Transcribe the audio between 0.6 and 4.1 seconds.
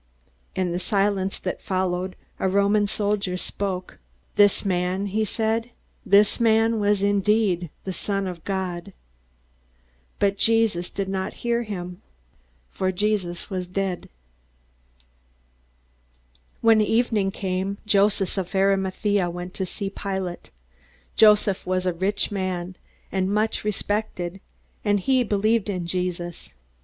the silence that followed, a Roman soldier spoke.